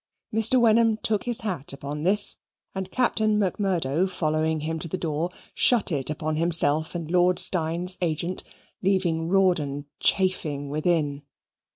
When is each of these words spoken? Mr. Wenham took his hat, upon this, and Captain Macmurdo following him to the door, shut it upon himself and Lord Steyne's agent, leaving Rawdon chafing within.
Mr. 0.33 0.59
Wenham 0.59 0.97
took 1.03 1.25
his 1.25 1.41
hat, 1.41 1.73
upon 1.73 2.01
this, 2.01 2.35
and 2.73 2.89
Captain 2.89 3.37
Macmurdo 3.37 4.07
following 4.07 4.61
him 4.61 4.79
to 4.79 4.87
the 4.87 4.97
door, 4.97 5.29
shut 5.53 5.91
it 5.91 6.09
upon 6.09 6.37
himself 6.37 6.95
and 6.95 7.11
Lord 7.11 7.37
Steyne's 7.37 7.99
agent, 8.01 8.43
leaving 8.81 9.27
Rawdon 9.29 9.85
chafing 9.99 10.69
within. 10.69 11.21